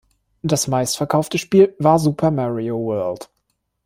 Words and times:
Das 0.41 0.65
meistverkaufte 0.67 1.37
Spiel 1.37 1.75
war 1.77 1.99
Super 1.99 2.31
Mario 2.31 2.75
World. 2.83 3.29